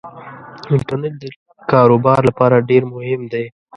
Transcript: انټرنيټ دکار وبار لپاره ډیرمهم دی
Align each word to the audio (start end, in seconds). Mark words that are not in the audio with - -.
انټرنيټ 0.73 1.13
دکار 1.21 1.87
وبار 1.95 2.21
لپاره 2.29 2.55
ډیرمهم 2.69 3.21
دی 3.31 3.45